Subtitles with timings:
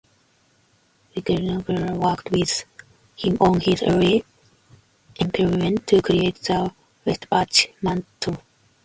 [1.15, 2.65] Ignaz Kreidl worked with
[3.15, 4.25] him on his early
[5.19, 6.73] experiments to create the
[7.05, 8.41] Welsbach mantle.